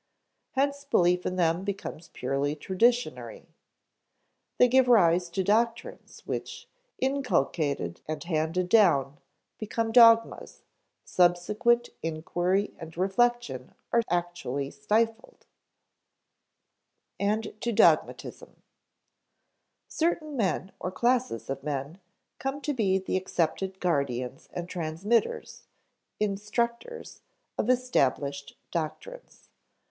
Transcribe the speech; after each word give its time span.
Hence 0.53 0.83
belief 0.83 1.27
in 1.27 1.35
them 1.35 1.63
becomes 1.63 2.09
purely 2.11 2.55
traditionary. 2.55 3.45
They 4.57 4.67
give 4.67 4.87
rise 4.87 5.29
to 5.29 5.43
doctrines 5.43 6.25
which, 6.25 6.67
inculcated 6.97 8.01
and 8.07 8.23
handed 8.23 8.67
down, 8.67 9.19
become 9.59 9.91
dogmas; 9.91 10.63
subsequent 11.05 11.89
inquiry 12.01 12.73
and 12.79 12.97
reflection 12.97 13.75
are 13.93 14.01
actually 14.09 14.71
stifled. 14.71 15.45
(Ante, 17.19 17.51
p. 17.51 17.51
23.) 17.51 17.51
[Sidenote: 17.51 17.55
and 17.59 17.61
to 17.61 17.71
dogmatism] 17.71 18.61
Certain 19.87 20.35
men 20.35 20.71
or 20.79 20.89
classes 20.91 21.47
of 21.47 21.61
men 21.61 21.99
come 22.39 22.59
to 22.61 22.73
be 22.73 22.97
the 22.97 23.17
accepted 23.17 23.79
guardians 23.79 24.49
and 24.51 24.67
transmitters 24.67 25.67
instructors 26.19 27.21
of 27.55 27.69
established 27.69 28.57
doctrines. 28.71 29.49